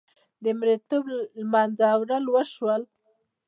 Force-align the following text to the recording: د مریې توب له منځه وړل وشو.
د 0.43 0.45
مریې 0.57 0.77
توب 0.89 1.03
له 1.13 1.17
منځه 1.53 1.87
وړل 1.99 2.23
وشو. 2.29 2.69